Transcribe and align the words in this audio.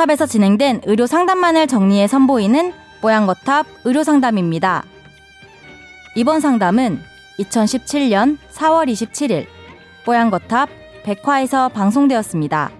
뽀양거탑에서 0.00 0.26
진행된 0.26 0.82
의료 0.86 1.06
상담만을 1.06 1.66
정리해 1.66 2.06
선보이는 2.06 2.72
뽀양거탑 3.02 3.66
의료 3.84 4.02
상담입니다. 4.02 4.84
이번 6.14 6.40
상담은 6.40 7.00
2017년 7.38 8.38
4월 8.52 8.90
27일 8.90 9.46
뽀양거탑 10.04 10.68
백화에서 11.02 11.68
방송되었습니다. 11.68 12.70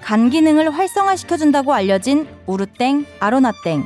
간 0.00 0.30
기능을 0.30 0.70
활성화시켜준다고 0.70 1.72
알려진 1.72 2.28
우루땡, 2.46 3.06
아로나땡. 3.18 3.84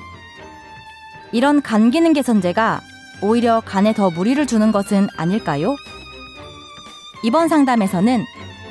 이런 1.32 1.62
간 1.62 1.91
기능 1.91 2.12
개선제가 2.12 2.80
오히려 3.22 3.62
간에 3.64 3.94
더 3.94 4.10
무리를 4.10 4.46
주는 4.46 4.72
것은 4.72 5.08
아닐까요? 5.16 5.74
이번 7.22 7.48
상담에서는 7.48 8.24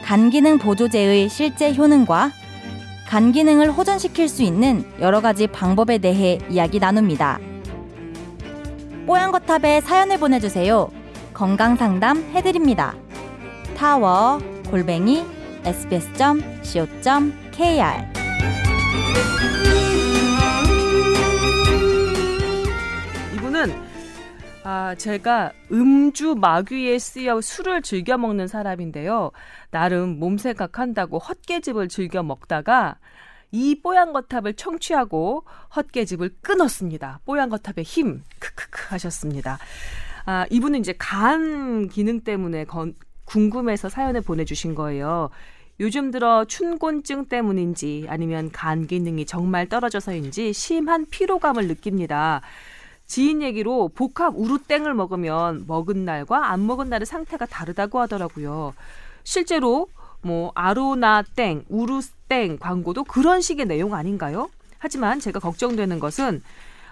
간 0.03 0.29
기능 0.29 0.59
보조제의 0.59 1.29
실제 1.29 1.73
효능과 1.73 2.31
간 3.11 3.33
기능을 3.33 3.71
호전시킬 3.73 4.29
수 4.29 4.41
있는 4.41 4.85
여러 5.01 5.20
가지 5.20 5.45
방법에 5.45 5.97
대해 5.97 6.39
이야기 6.49 6.79
나눕니다. 6.79 7.41
뽀얀거탑에 9.05 9.81
사연을 9.81 10.17
보내주세요. 10.17 10.89
건강 11.34 11.75
상담 11.75 12.20
해드립니다. 12.34 12.95
타워 13.75 14.39
골뱅이 14.70 15.25
sbs.co.kr 15.65 16.61
아, 24.63 24.93
제가 24.95 25.54
음주 25.71 26.35
마귀에 26.35 26.99
쓰여 26.99 27.41
술을 27.41 27.81
즐겨 27.81 28.17
먹는 28.17 28.48
사람인데요. 28.48 29.31
나름 29.71 30.20
몸 30.20 30.37
생각한다고 30.37 31.17
헛개집을 31.17 31.87
즐겨 31.87 32.21
먹다가 32.21 32.98
이 33.51 33.82
뽀얀거탑을 33.82 34.54
청취하고 34.54 35.45
헛개집을 35.76 36.35
끊었습니다. 36.41 37.21
뽀얀거탑의 37.26 37.84
힘, 37.84 38.23
크크크 38.39 38.85
하셨습니다. 38.89 39.57
아, 40.26 40.45
이분은 40.51 40.79
이제 40.79 40.93
간 40.98 41.87
기능 41.87 42.21
때문에 42.21 42.65
건, 42.65 42.93
궁금해서 43.26 43.89
사연을 43.89 44.21
보내주신 44.21 44.76
거예요. 44.76 45.32
요즘 45.79 46.12
들어 46.12 46.45
춘곤증 46.45 47.26
때문인지 47.26 48.05
아니면 48.07 48.51
간 48.51 48.85
기능이 48.85 49.26
정말 49.26 49.67
떨어져서인지 49.67 50.54
심한 50.54 51.07
피로감을 51.09 51.67
느낍니다. 51.67 52.41
지인 53.12 53.41
얘기로 53.41 53.90
복합 53.90 54.35
우루땡을 54.37 54.93
먹으면 54.93 55.65
먹은 55.67 56.05
날과 56.05 56.49
안 56.49 56.65
먹은 56.65 56.87
날의 56.87 57.05
상태가 57.05 57.45
다르다고 57.45 57.99
하더라고요. 57.99 58.73
실제로 59.26 59.90
뭐 60.21 60.54
아로나땡, 60.55 61.65
우루땡 61.67 62.59
광고도 62.59 63.04
그런 63.04 63.41
식의 63.41 63.65
내용 63.65 63.95
아닌가요? 63.95 64.50
하지만 64.78 65.19
제가 65.19 65.41
걱정되는 65.41 66.00
것은 66.00 66.41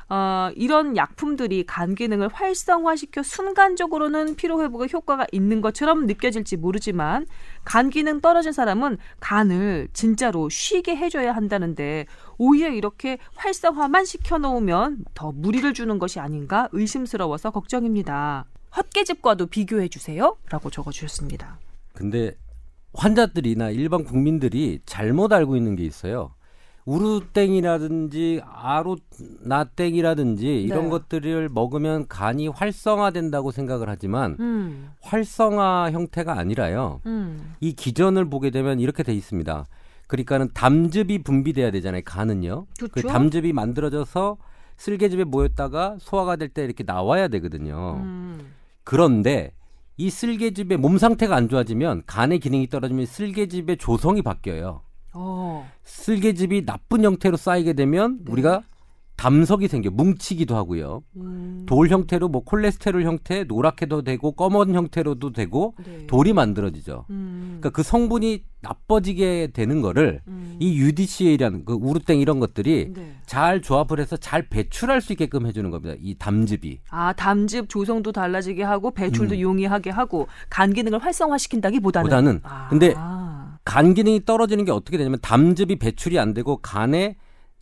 어, 0.10 0.50
이런 0.56 0.98
약품들이 0.98 1.66
간 1.66 1.94
기능을 1.94 2.30
활성화시켜 2.30 3.22
순간적으로는 3.22 4.36
피로 4.36 4.62
회복에 4.64 4.88
효과가 4.92 5.28
있는 5.32 5.62
것처럼 5.62 6.08
느껴질지 6.08 6.58
모르지만 6.58 7.28
간 7.64 7.92
기능 7.92 8.20
떨어진 8.20 8.52
사람은 8.52 8.98
간을 9.20 9.90
진짜로 9.94 10.50
쉬게 10.50 10.96
해줘야 10.96 11.34
한다는데 11.34 12.08
오히려 12.40 12.70
이렇게 12.70 13.20
활성화만 13.36 14.06
시켜놓으면 14.06 15.06
더 15.14 15.32
무리를 15.32 15.72
주는 15.74 16.00
것이 16.00 16.20
아닌가 16.20 16.70
의심스러워서 16.72 17.52
걱정입니다. 17.52 18.46
헛개집과도 18.76 19.48
비교해 19.48 19.88
주세요.라고 19.90 20.70
적어주셨습니다. 20.72 21.60
근데 21.94 22.36
환자들이나 22.94 23.70
일반 23.70 24.04
국민들이 24.04 24.80
잘못 24.86 25.34
알고 25.34 25.56
있는 25.56 25.76
게 25.76 25.84
있어요. 25.84 26.34
우루땡이라든지 26.86 28.42
아로나땡이라든지 29.44 30.64
이런 30.64 30.84
네. 30.86 30.90
것들을 30.90 31.50
먹으면 31.50 32.08
간이 32.08 32.48
활성화된다고 32.48 33.52
생각을 33.52 33.90
하지만 33.90 34.36
음, 34.40 34.90
활성화 35.02 35.92
형태가 35.92 36.38
아니라요. 36.38 37.02
음, 37.06 37.54
이 37.60 37.74
기전을 37.74 38.30
보게 38.30 38.50
되면 38.50 38.80
이렇게 38.80 39.04
돼 39.04 39.14
있습니다. 39.14 39.66
그러니까는 40.08 40.50
담즙이 40.54 41.20
분비돼야 41.24 41.72
되잖아요. 41.72 42.02
간은요. 42.04 42.66
그. 42.92 43.02
담즙이 43.04 43.54
만들어져서 43.54 44.38
쓸개즙에 44.78 45.26
모였다가 45.26 45.98
소화가 46.00 46.36
될 46.38 46.50
때 46.50 46.64
이렇게 46.64 46.84
나와야 46.84 47.28
되거든요. 47.28 48.00
음. 48.02 48.54
그런데 48.84 49.52
이 49.98 50.10
쓸개즙의 50.10 50.78
몸 50.78 50.98
상태가 50.98 51.36
안 51.36 51.48
좋아지면 51.50 52.04
간의 52.08 52.40
기능이 52.40 52.68
떨어지면 52.70 53.06
쓸개즙의 53.06 53.78
조성이 53.78 54.22
바뀌어요. 54.24 54.82
어, 55.90 56.02
쓸개즙이 56.04 56.66
나쁜 56.66 57.04
형태로 57.04 57.38
쌓이게 57.38 57.74
되면 57.74 58.20
네. 58.24 58.32
우리가 58.32 58.62
담석이 59.18 59.68
생겨 59.68 59.90
뭉치기도 59.90 60.56
하고요. 60.56 61.04
음, 61.18 61.66
돌 61.68 61.90
형태로 61.90 62.30
뭐 62.30 62.42
콜레스테롤 62.46 63.04
형태, 63.04 63.44
노랗게도 63.44 64.04
되고 64.04 64.32
검은 64.32 64.74
형태로도 64.74 65.34
되고 65.34 65.76
네. 65.86 66.08
돌이 66.08 66.32
만들어지죠. 66.32 67.06
음, 67.10 67.58
그러니까 67.60 67.72
그 67.72 67.84
성분이 67.84 68.46
나빠지게 68.62 69.50
되는 69.54 69.82
거를 69.82 70.22
음, 70.30 70.56
이 70.62 70.78
UDCA라는 70.78 71.66
그 71.66 71.74
우루땡 71.74 72.22
이런 72.22 72.40
것들이 72.40 72.94
네. 72.94 73.16
잘 73.26 73.62
조합을 73.62 74.00
해서 74.00 74.16
잘 74.16 74.48
배출할 74.48 75.02
수 75.02 75.12
있게끔 75.12 75.46
해주는 75.46 75.70
겁니다. 75.70 75.96
이 76.00 76.16
담즙이. 76.16 76.80
아 76.90 77.12
담즙 77.12 77.68
조성도 77.68 78.14
달라지게 78.14 78.64
하고 78.64 78.92
배출도 78.92 79.36
음. 79.36 79.42
용이하게 79.42 79.90
하고 79.90 80.30
간 80.50 80.74
기능을 80.74 81.00
활성화시킨다기보다는 81.00 82.10
보다는. 82.10 82.40
아, 82.44 82.70
근데 82.70 82.94
간 83.66 83.94
기능이 83.94 84.26
떨어지는 84.26 84.66
게 84.66 84.72
어떻게 84.72 84.98
되냐면 84.98 85.20
담즙이 85.22 85.78
배출이 85.78 86.18
안 86.20 86.34
되고 86.34 86.58
간에 86.58 87.16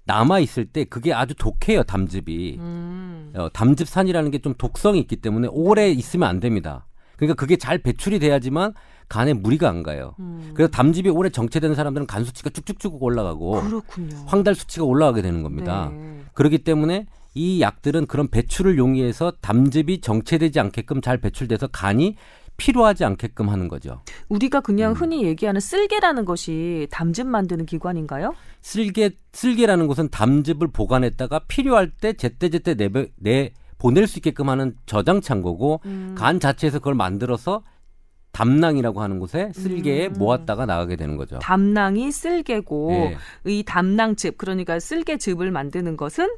남아 0.06 0.40
있을 0.40 0.66
때 0.66 0.86
그게 0.86 1.14
아주 1.14 1.34
독해요 1.36 1.84
담즙이. 1.84 2.58
음, 2.60 3.34
어, 3.36 3.50
담즙산이라는 3.52 4.32
게 4.32 4.40
좀 4.40 4.54
독성이 4.58 5.00
있기 5.00 5.18
때문에 5.18 5.50
오래 5.52 5.90
있으면 5.90 6.30
안 6.30 6.40
됩니다. 6.40 6.86
그러니까 7.18 7.36
그게 7.36 7.58
잘 7.58 7.80
배출이 7.80 8.20
돼야지만 8.20 8.74
간에 9.10 9.34
무리가 9.34 9.68
안 9.70 9.84
가요. 9.84 10.14
음. 10.20 10.52
그래서 10.54 10.70
담즙이 10.72 11.10
오래 11.10 11.30
정체된 11.30 11.76
사람들은 11.76 12.08
간 12.08 12.24
수치가 12.24 12.50
쭉쭉쭉 12.50 13.02
올라가고 13.02 13.62
그렇군요. 13.64 14.16
황달 14.28 14.54
수치가 14.56 14.86
올라가게 14.86 15.22
되는 15.22 15.44
겁니다. 15.44 15.92
네. 15.94 16.22
그렇기 16.34 16.60
때문에 16.60 17.08
이 17.34 17.60
약들은 17.62 18.06
그런 18.08 18.28
배출을 18.30 18.78
용이해서 18.78 19.32
담즙이 19.42 20.02
정체되지 20.02 20.60
않게끔 20.60 21.02
잘 21.02 21.18
배출돼서 21.18 21.68
간이 21.68 22.16
필요하지 22.58 23.06
않게끔 23.06 23.50
하는 23.50 23.68
거죠. 23.68 24.02
우리가 24.30 24.62
그냥 24.62 24.92
음. 24.92 24.96
흔히 24.96 25.24
얘기하는 25.24 25.62
쓸개라는 25.62 26.26
것이 26.26 26.88
담즙 26.92 27.28
만드는 27.28 27.66
기관인가요? 27.66 28.34
쓸개 28.62 29.12
쓸개라는 29.32 29.88
것은 29.88 30.10
담즙을 30.10 30.68
보관했다가 30.74 31.40
필요할 31.48 31.92
때 31.92 32.14
제때제때 32.14 32.76
내, 32.76 32.90
내 33.16 33.54
보낼 33.78 34.08
수 34.08 34.20
있게끔 34.20 34.50
하는 34.50 34.76
저장창 34.86 35.42
거고 35.42 35.82
음. 35.86 36.16
간 36.18 36.40
자체에서 36.40 36.80
그걸 36.80 36.96
만들어서 36.96 37.64
담낭이라고 38.32 39.02
하는 39.02 39.20
곳에 39.20 39.52
쓸개에 39.54 40.08
음. 40.08 40.14
모았다가 40.18 40.66
나가게 40.66 40.96
되는 40.96 41.18
거죠. 41.18 41.40
담낭이 41.40 42.12
쓸개고 42.12 42.92
예. 42.92 43.18
이 43.52 43.64
담낭즙 43.64 44.38
그러니까 44.38 44.80
쓸개즙을 44.80 45.50
만드는 45.50 45.98
것은 45.98 46.30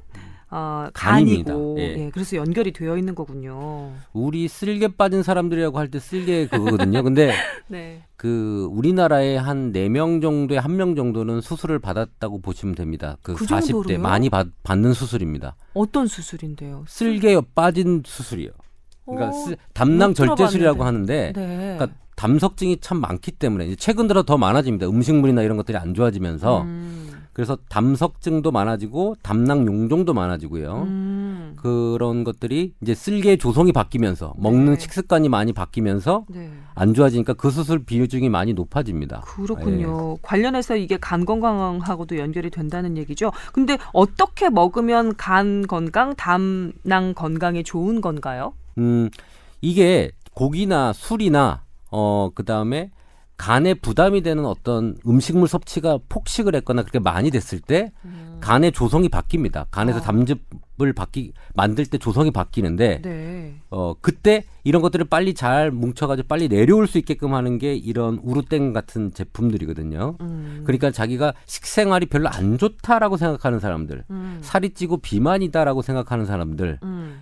어. 0.51 0.87
간이고 0.93 1.75
예. 1.79 1.83
예, 2.05 2.09
그래서 2.11 2.35
연결이 2.35 2.71
되어 2.73 2.97
있는 2.97 3.13
거군요. 3.15 3.91
우리 4.13 4.47
쓸개 4.47 4.87
빠진 4.87 5.21
사람들이라고 5.23 5.77
할 5.77 5.89
때 5.91 5.99
쓸개 5.99 6.47
그거거든요. 6.47 7.03
근데 7.03 7.31
네. 7.67 8.03
그 8.15 8.67
우리나라에 8.71 9.37
한 9.37 9.71
네 9.71 9.89
명 9.89 10.21
정도에 10.21 10.57
한 10.57 10.75
명 10.75 10.95
정도는 10.95 11.41
수술을 11.41 11.79
받았다고 11.79 12.41
보시면 12.41 12.75
됩니다. 12.75 13.17
그, 13.21 13.35
그 13.35 13.45
40대 13.45 13.67
정도로요? 13.69 13.99
많이 13.99 14.29
받, 14.29 14.47
받는 14.63 14.93
수술입니다. 14.93 15.55
어떤 15.73 16.07
수술인데요? 16.07 16.83
쓸개 16.87 17.39
빠진 17.53 18.01
수술이요. 18.05 18.49
그러니까 19.05 19.29
어, 19.29 19.31
쓰- 19.31 19.55
담낭 19.73 20.09
못 20.11 20.13
절제술이라고. 20.15 20.83
하는데 20.83 21.33
네. 21.35 21.75
그러니까 21.77 21.87
담석증이 22.15 22.77
참 22.81 22.99
많기 22.99 23.31
때문에 23.31 23.75
최근 23.75 24.07
들어 24.07 24.23
더 24.23 24.37
많아집니다. 24.37 24.87
음식물이나 24.87 25.41
이런 25.41 25.57
것들이 25.57 25.77
안 25.77 25.93
좋아지면서 25.93 26.61
음, 26.63 27.08
그래서 27.33 27.57
담석증도 27.69 28.51
많아지고 28.51 29.15
담낭 29.21 29.65
용종도 29.65 30.13
많아지고요. 30.13 30.83
음, 30.87 31.53
그런 31.55 32.23
것들이 32.23 32.73
이제 32.81 32.93
쓸개 32.95 33.37
조성이 33.37 33.71
바뀌면서 33.71 34.33
먹는 34.37 34.73
네. 34.73 34.79
식습관이 34.79 35.29
많이 35.29 35.53
바뀌면서 35.53 36.25
네. 36.29 36.51
안 36.75 36.93
좋아지니까 36.93 37.33
그 37.33 37.49
수술 37.49 37.85
비중이 37.85 38.29
많이 38.29 38.53
높아집니다. 38.53 39.21
그렇군요. 39.21 40.15
예. 40.17 40.19
관련해서 40.21 40.75
이게 40.75 40.97
간 40.97 41.25
건강하고도 41.25 42.17
연결이 42.17 42.49
된다는 42.49 42.97
얘기죠. 42.97 43.31
근데 43.53 43.77
어떻게 43.93 44.49
먹으면 44.49 45.15
간 45.15 45.65
건강, 45.67 46.15
담낭 46.15 47.13
건강에 47.15 47.63
좋은 47.63 48.01
건가요? 48.01 48.53
음, 48.77 49.09
이게 49.61 50.11
고기나 50.33 50.93
술이나 50.93 51.63
어 51.91 52.29
그다음에 52.33 52.91
간에 53.39 53.73
부담이 53.73 54.21
되는 54.21 54.45
어떤 54.45 54.97
음식물 55.07 55.47
섭취가 55.47 55.99
폭식을 56.09 56.55
했거나 56.55 56.81
그렇게 56.81 56.99
많이 56.99 57.31
됐을 57.31 57.61
때 57.61 57.93
음. 58.03 58.37
간의 58.41 58.73
조성이 58.73 59.07
바뀝니다. 59.07 59.65
간에서 59.71 59.99
어. 59.99 60.01
담즙을 60.01 60.91
바뀌 60.93 61.31
만들 61.55 61.85
때 61.85 61.97
조성이 61.97 62.31
바뀌는데 62.31 63.01
네. 63.01 63.55
어 63.69 63.93
그때 64.01 64.43
이런 64.65 64.81
것들을 64.81 65.05
빨리 65.05 65.33
잘 65.33 65.71
뭉쳐가지고 65.71 66.27
빨리 66.27 66.49
내려올 66.49 66.85
수 66.85 66.97
있게끔 66.97 67.33
하는 67.33 67.59
게 67.59 67.73
이런 67.75 68.19
우루땡 68.21 68.73
같은 68.73 69.13
제품들이거든요. 69.13 70.17
음. 70.19 70.63
그러니까 70.65 70.91
자기가 70.91 71.33
식생활이 71.45 72.07
별로 72.07 72.27
안 72.27 72.57
좋다라고 72.57 73.15
생각하는 73.15 73.61
사람들, 73.61 74.03
음. 74.09 74.39
살이 74.41 74.73
찌고 74.73 74.97
비만이다라고 74.97 75.81
생각하는 75.81 76.25
사람들은 76.25 76.79
음. 76.83 77.21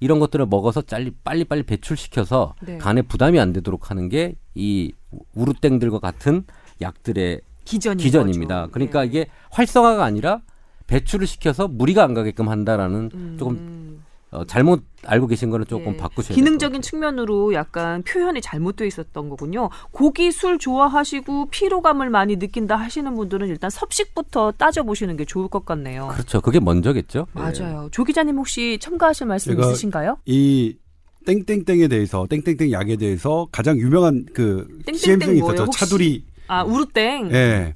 이런 0.00 0.18
것들을 0.18 0.46
먹어서 0.46 0.80
빨리 0.80 1.12
빨리 1.22 1.44
빨리 1.44 1.62
배출시켜서 1.62 2.54
네. 2.62 2.78
간에 2.78 3.02
부담이 3.02 3.38
안 3.38 3.52
되도록 3.52 3.90
하는 3.90 4.08
게이 4.08 4.92
우루땡들과 5.34 5.98
같은 6.00 6.44
약들의 6.80 7.40
기전인 7.64 7.98
기전입니다. 7.98 8.60
거죠. 8.62 8.72
그러니까 8.72 9.00
네. 9.02 9.06
이게 9.06 9.26
활성화가 9.50 10.04
아니라 10.04 10.40
배출을 10.86 11.26
시켜서 11.26 11.68
무리가 11.68 12.02
안 12.02 12.14
가게끔 12.14 12.48
한다라는 12.48 13.10
음. 13.12 13.36
조금 13.38 14.02
어, 14.30 14.44
잘못 14.44 14.84
알고 15.06 15.26
계신 15.26 15.48
거는 15.48 15.66
조금 15.66 15.94
예. 15.94 15.96
바꾸셔야 15.96 16.28
돼요. 16.28 16.34
기능적인 16.34 16.82
측면으로 16.82 17.54
약간 17.54 18.02
표현이 18.02 18.42
잘못돼 18.42 18.86
있었던 18.86 19.28
거군요. 19.30 19.70
고기 19.90 20.30
술 20.32 20.58
좋아하시고 20.58 21.46
피로감을 21.50 22.10
많이 22.10 22.36
느낀다 22.36 22.76
하시는 22.76 23.14
분들은 23.14 23.48
일단 23.48 23.70
섭식부터 23.70 24.52
따져 24.52 24.82
보시는 24.82 25.16
게 25.16 25.24
좋을 25.24 25.48
것 25.48 25.64
같네요. 25.64 26.08
그렇죠. 26.08 26.42
그게 26.42 26.60
먼저겠죠. 26.60 27.26
예. 27.36 27.40
맞아요. 27.40 27.88
조 27.90 28.04
기자님 28.04 28.36
혹시 28.36 28.78
첨가하실 28.80 29.26
말씀 29.28 29.58
있으신가요? 29.58 30.18
이 30.26 30.76
땡땡땡에 31.28 31.88
대해서 31.88 32.26
땡땡땡 32.26 32.72
약에 32.72 32.96
대해서 32.96 33.46
가장 33.52 33.76
유명한 33.78 34.24
그 34.32 34.66
CM송이 34.94 35.38
있었죠. 35.38 35.64
혹시? 35.64 35.78
차두리. 35.78 36.24
아 36.46 36.62
우루땡. 36.62 37.30
예. 37.32 37.74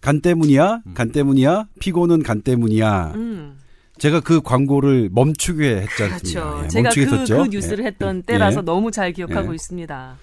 간 0.00 0.20
때문이야. 0.20 0.82
간 0.94 1.12
때문이야. 1.12 1.68
피고는 1.78 2.24
간 2.24 2.42
때문이야. 2.42 3.12
음, 3.14 3.56
제가 3.98 4.20
그 4.20 4.40
광고를 4.40 5.10
멈추게 5.12 5.76
했지 5.76 6.02
않습니까? 6.02 6.18
그렇죠. 6.18 6.64
예, 6.64 6.68
제가 6.68 6.82
멈추게 6.88 7.06
그, 7.06 7.12
했었죠. 7.14 7.36
그 7.36 7.48
뉴스를 7.48 7.84
예. 7.84 7.88
했던 7.88 8.22
때라서 8.24 8.60
예. 8.60 8.64
너무 8.64 8.90
잘 8.90 9.12
기억하고 9.12 9.52
예. 9.52 9.54
있습니다. 9.54 10.16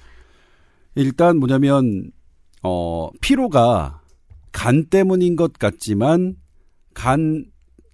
일단 0.95 1.37
뭐냐면 1.37 2.11
어 2.61 3.09
피로가 3.21 4.01
간 4.51 4.85
때문인 4.85 5.37
것 5.37 5.53
같지만 5.53 6.35
간 6.93 7.45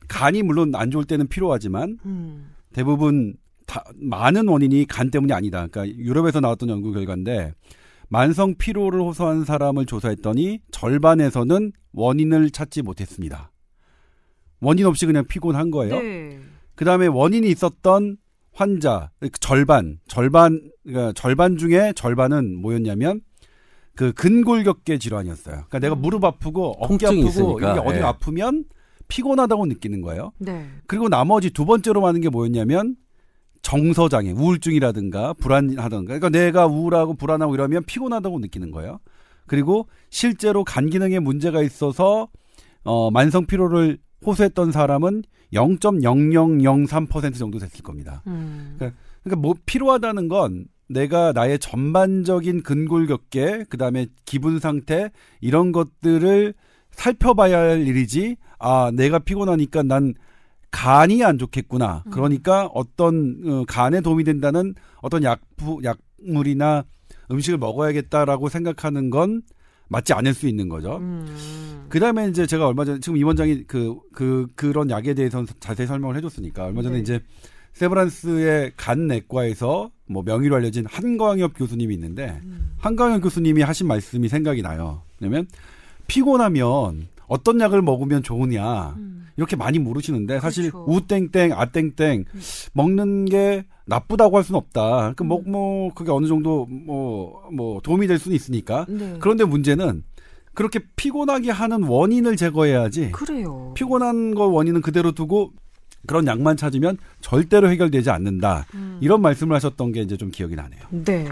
간이 0.08 0.42
물론 0.42 0.74
안 0.74 0.90
좋을 0.90 1.06
때는 1.06 1.28
피로하지만 1.28 2.00
음, 2.06 2.52
대부분 2.74 3.36
다, 3.72 3.86
많은 3.96 4.50
원인이 4.50 4.86
간 4.86 5.10
때문이 5.10 5.32
아니다. 5.32 5.66
그러니까 5.68 5.98
유럽에서 5.98 6.42
나왔던 6.42 6.68
연구 6.68 6.92
결과인데 6.92 7.54
만성 8.10 8.56
피로를 8.56 9.00
호소하는 9.00 9.46
사람을 9.46 9.86
조사했더니 9.86 10.60
절반에서는 10.72 11.72
원인을 11.94 12.50
찾지 12.50 12.82
못했습니다. 12.82 13.50
원인 14.60 14.86
없이 14.88 15.06
그냥 15.06 15.26
피곤한 15.26 15.72
거예요. 15.72 16.02
네. 16.02 16.38
그 16.76 16.84
다음에 16.84 17.08
원인이 17.08 17.50
있었던 17.50 18.18
환자 18.52 19.10
그 19.22 19.30
절반 19.40 20.00
절반 20.06 20.70
그러니까 20.84 21.14
절반 21.14 21.56
중에 21.56 21.94
절반은 21.96 22.58
뭐였냐면 22.58 23.22
그 23.96 24.12
근골격계 24.12 24.98
질환이었어요. 24.98 25.56
그러니까 25.70 25.80
내가 25.80 25.96
음. 25.96 26.02
무릎 26.02 26.26
아프고 26.26 26.76
어깨 26.78 27.08
아프고 27.08 27.28
있으니까, 27.30 27.72
이게 27.72 27.80
어디가 27.80 28.00
예. 28.00 28.04
아프면 28.04 28.66
피곤하다고 29.08 29.68
느끼는 29.68 30.02
거예요. 30.02 30.34
네. 30.40 30.68
그리고 30.88 31.08
나머지 31.08 31.52
두 31.52 31.66
번째로 31.66 32.02
많은 32.02 32.20
게 32.20 32.28
뭐였냐면 32.28 32.98
정서장애, 33.62 34.32
우울증이라든가 34.32 35.34
불안하던가. 35.34 36.18
그러니까 36.18 36.30
내가 36.30 36.66
우울하고 36.66 37.14
불안하고 37.14 37.54
이러면 37.54 37.84
피곤하다고 37.86 38.40
느끼는 38.40 38.72
거예요. 38.72 39.00
그리고 39.46 39.88
실제로 40.10 40.64
간 40.64 40.90
기능에 40.90 41.20
문제가 41.20 41.62
있어서 41.62 42.30
어 42.84 43.12
만성 43.12 43.46
피로를 43.46 43.98
호소했던 44.26 44.72
사람은 44.72 45.24
0.0003% 45.54 47.36
정도 47.38 47.60
됐을 47.60 47.84
겁니다. 47.84 48.24
음, 48.28 48.78
그러니까 48.78 49.42
뭐 49.42 49.54
피로하다는 49.66 50.28
건 50.30 50.66
내가 50.88 51.32
나의 51.32 51.60
전반적인 51.60 52.64
근골격계, 52.64 53.66
그 53.70 53.78
다음에 53.78 54.08
기분 54.26 54.60
상태 54.60 55.12
이런 55.40 55.72
것들을 55.72 56.54
살펴봐야 56.92 57.60
할 57.60 57.88
일이지. 57.88 58.36
아, 58.60 58.92
내가 58.94 59.20
피곤하니까 59.20 59.84
난 59.84 60.14
간이 60.72 61.24
안 61.24 61.38
좋겠구나. 61.38 62.04
그러니까 62.12 62.66
어떤 62.74 63.42
어, 63.46 63.66
간에 63.68 64.02
도움이 64.02 64.24
된다는 64.24 64.74
어떤 65.02 65.24
약부 65.24 65.82
약물이나 65.84 66.86
음식을 67.30 67.60
먹어야겠다라고 67.60 68.50
생각하는 68.50 69.10
건 69.10 69.42
맞지 69.90 70.14
않을 70.14 70.34
수 70.34 70.48
있는 70.48 70.70
거죠. 70.70 70.98
음. 70.98 71.86
그 71.90 72.00
다음에 72.00 72.30
이제 72.30 72.48
제가 72.48 72.68
얼마 72.68 72.86
전에 72.86 73.00
지금 73.00 73.18
임 73.18 73.28
원장이 73.28 73.64
그 73.66 73.96
그 74.14 74.48
그, 74.56 74.68
런 74.68 74.90
약에 74.90 75.14
대해서 75.14 75.46
자세히 75.60 75.88
설명을 75.88 76.16
해줬으니까 76.18 76.66
얼마 76.66 76.82
전에 76.82 76.96
네. 76.96 77.02
이제 77.02 77.20
세브란스의 77.74 78.74
간 78.78 79.08
내과에서 79.08 79.92
뭐 80.06 80.24
명의로 80.24 80.56
알려진 80.56 80.86
한광엽 80.86 81.54
교수님이 81.56 81.94
있는데 81.96 82.40
음. 82.44 82.74
한광엽 82.78 83.22
교수님이 83.22 83.62
하신 83.62 83.88
말씀이 83.88 84.28
생각이 84.28 84.62
나요. 84.62 85.02
왜냐면 85.20 85.48
피곤하면 86.08 87.08
어떤 87.32 87.62
약을 87.62 87.82
먹으면 87.82 88.24
좋으냐 88.24 88.96
음. 88.98 89.28
이렇게 89.38 89.56
많이 89.56 89.80
물으시는데 89.80 90.42
사실 90.42 90.70
그렇죠. 90.70 90.86
우땡땡 90.92 91.54
아땡땡 91.54 92.26
음. 92.34 92.42
먹는 92.74 93.24
게 93.24 93.64
나쁘다고 93.86 94.36
할 94.36 94.44
수는 94.44 94.58
없다. 94.58 95.14
그뭐 95.16 95.40
음. 95.46 95.52
뭐 95.52 95.94
그게 95.94 96.12
어느 96.12 96.28
정도 96.28 96.66
뭐뭐 96.66 97.80
도움이 97.84 98.08
될 98.08 98.20
수는 98.20 98.36
있으니까 98.36 98.86
네. 98.90 99.16
그런데 99.22 99.46
문제는 99.46 100.04
그렇게 100.54 100.82
피곤하게 100.98 101.52
하는 101.52 101.84
원인을 101.84 102.36
제거해야지. 102.36 103.12
그래요. 103.12 103.72
피곤한 103.76 104.36
거 104.36 104.48
원인은 104.48 104.82
그대로 104.82 105.14
두고 105.14 105.54
그런 106.08 106.28
약만 106.28 106.58
찾으면 106.58 106.98
절대로 107.22 107.70
해결되지 107.70 108.10
않는다. 108.10 108.66
음. 108.74 108.98
이런 109.00 109.22
말씀을 109.22 109.56
하셨던 109.56 109.94
게 109.94 110.02
이제 110.02 110.18
좀 110.18 110.32
기억이 110.32 110.56
나네요. 110.56 110.82
네. 110.90 111.30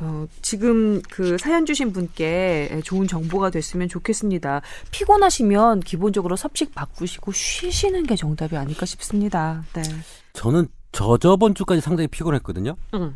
어, 0.00 0.26
지금 0.40 1.02
그 1.10 1.36
사연 1.38 1.66
주신 1.66 1.92
분께 1.92 2.80
좋은 2.84 3.06
정보가 3.06 3.50
됐으면 3.50 3.88
좋겠습니다. 3.88 4.62
피곤하시면 4.90 5.80
기본적으로 5.80 6.36
섭식 6.36 6.74
바꾸시고 6.74 7.32
쉬시는 7.32 8.04
게 8.04 8.16
정답이 8.16 8.56
아닐까 8.56 8.86
싶습니다. 8.86 9.62
네. 9.74 9.82
저는 10.32 10.68
저저번 10.92 11.54
주까지 11.54 11.80
상당히 11.80 12.08
피곤했거든요. 12.08 12.76
응. 12.94 13.14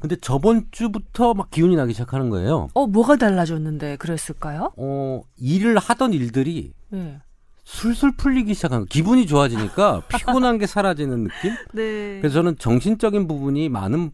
근데 0.00 0.16
저번 0.16 0.66
주부터 0.70 1.32
막 1.34 1.50
기운이 1.50 1.76
나기 1.76 1.92
시작하는 1.94 2.28
거예요. 2.28 2.68
어, 2.74 2.86
뭐가 2.86 3.16
달라졌는데 3.16 3.96
그랬을까요? 3.96 4.72
어, 4.76 5.22
일을 5.38 5.78
하던 5.78 6.12
일들이 6.12 6.74
네. 6.90 7.20
술술 7.62 8.12
풀리기 8.16 8.52
시작한 8.54 8.80
거. 8.80 8.86
기분이 8.86 9.26
좋아지니까 9.26 10.02
피곤한 10.08 10.58
게 10.58 10.66
사라지는 10.66 11.24
느낌? 11.24 11.52
네. 11.72 12.18
그래서 12.20 12.34
저는 12.34 12.58
정신적인 12.58 13.26
부분이 13.26 13.70
많은 13.70 14.10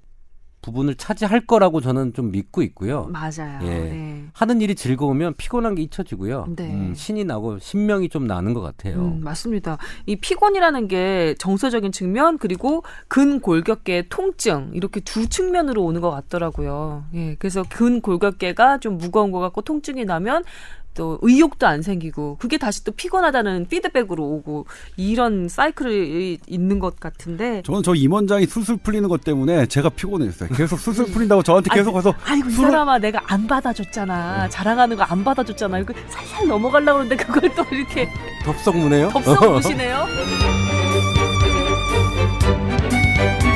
부분을 0.62 0.94
차지할 0.94 1.46
거라고 1.46 1.80
저는 1.80 2.12
좀 2.12 2.30
믿고 2.30 2.62
있고요. 2.62 3.06
맞아요. 3.06 3.60
예. 3.62 3.66
네. 3.66 4.24
하는 4.32 4.60
일이 4.60 4.74
즐거우면 4.74 5.34
피곤한 5.36 5.74
게 5.74 5.82
잊혀지고요. 5.82 6.46
네. 6.56 6.72
음, 6.72 6.94
신이 6.94 7.24
나고 7.24 7.58
신명이 7.58 8.08
좀 8.08 8.26
나는 8.26 8.54
것 8.54 8.60
같아요. 8.60 8.96
음, 8.96 9.20
맞습니다. 9.22 9.78
이 10.06 10.16
피곤이라는 10.16 10.88
게 10.88 11.34
정서적인 11.38 11.92
측면 11.92 12.38
그리고 12.38 12.82
근골격계 13.08 14.06
통증 14.08 14.70
이렇게 14.74 15.00
두 15.00 15.28
측면으로 15.28 15.82
오는 15.82 16.00
것 16.00 16.10
같더라고요. 16.10 17.04
예, 17.14 17.36
그래서 17.38 17.62
근골격계가 17.68 18.78
좀 18.78 18.98
무거운 18.98 19.30
것 19.30 19.40
같고 19.40 19.62
통증이 19.62 20.04
나면 20.04 20.44
또 20.94 21.18
의욕도 21.22 21.66
안 21.66 21.82
생기고 21.82 22.36
그게 22.40 22.58
다시 22.58 22.82
또 22.84 22.92
피곤하다는 22.92 23.66
피드백으로 23.68 24.24
오고 24.24 24.66
이런 24.96 25.48
사이클이 25.48 26.38
있는 26.46 26.78
것 26.78 26.98
같은데. 26.98 27.62
저는 27.64 27.82
저 27.82 27.94
임원장이 27.94 28.46
술술 28.46 28.78
풀리는 28.78 29.08
것 29.08 29.22
때문에 29.22 29.66
제가 29.66 29.90
피곤했어요. 29.90 30.48
계속 30.50 30.78
술술 30.78 31.06
풀린다고 31.06 31.42
저한테 31.42 31.70
계속 31.74 31.92
가서 31.92 32.14
아이고 32.24 32.48
이 32.48 32.52
술을- 32.52 32.56
사람아 32.70 32.98
내가 32.98 33.20
안 33.26 33.46
받아줬잖아 33.46 34.48
자랑하는 34.48 34.96
거 34.96 35.04
안 35.10 35.24
받아줬잖아 35.24 35.78
이거 35.80 35.92
살살 36.08 36.46
넘어가려고 36.46 36.98
그러는데 37.00 37.16
그걸 37.16 37.52
또 37.54 37.64
이렇게 37.74 38.08
덥석 38.44 38.76
무네요. 38.76 39.08
덥석 39.10 39.52
무시네요 39.52 40.06